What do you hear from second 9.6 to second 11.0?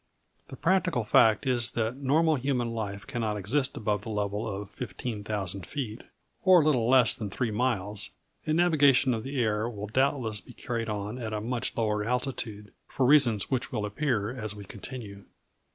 will doubtless be carried